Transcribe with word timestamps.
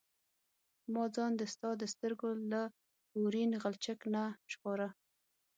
ما 0.93 1.03
ځان 1.15 1.31
د 1.37 1.41
ستا 1.53 1.69
د 1.81 1.83
سترګو 1.93 2.29
له 2.51 2.61
اورین 3.17 3.51
غلچک 3.63 3.99
نه 4.13 4.23
ژغوره. 4.51 4.89